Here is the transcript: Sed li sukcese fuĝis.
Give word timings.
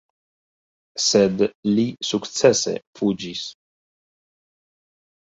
Sed 1.07 1.43
li 1.79 1.83
sukcese 2.13 2.73
fuĝis. 3.01 3.43